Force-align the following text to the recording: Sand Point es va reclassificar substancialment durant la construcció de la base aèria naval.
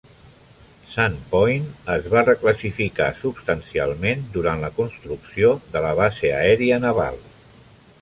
Sand 0.93 1.19
Point 1.33 1.67
es 1.97 2.07
va 2.13 2.23
reclassificar 2.29 3.11
substancialment 3.21 4.27
durant 4.39 4.67
la 4.67 4.75
construcció 4.81 5.55
de 5.77 5.87
la 5.89 5.97
base 6.05 6.37
aèria 6.43 6.85
naval. 6.91 7.25